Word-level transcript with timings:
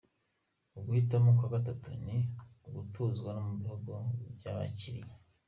Uguhitamo 0.77 1.29
kwa 1.37 1.47
gatatu 1.53 1.89
ni 2.05 2.17
ugutuzwa 2.67 3.31
mu 3.45 3.51
bihugu 3.61 3.91
byabakiriye. 4.37 5.11